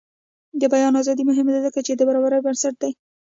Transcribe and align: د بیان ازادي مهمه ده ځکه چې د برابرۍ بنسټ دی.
د 0.59 0.63
بیان 0.73 0.93
ازادي 1.01 1.23
مهمه 1.29 1.51
ده 1.55 1.59
ځکه 1.67 1.79
چې 1.87 1.93
د 1.95 2.01
برابرۍ 2.07 2.39
بنسټ 2.45 2.75
دی. 2.81 2.91